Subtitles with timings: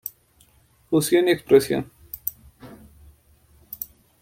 [0.89, 1.91] Fusión y Expresión.